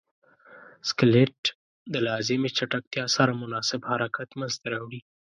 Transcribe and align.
سکلیټ 0.89 1.39
د 1.93 1.95
لازمې 2.07 2.49
چټکتیا 2.57 3.05
سره 3.15 3.31
مناسب 3.43 3.81
حرکت 3.91 4.29
منځ 4.39 4.53
ته 4.61 4.67
راوړي. 4.73 5.01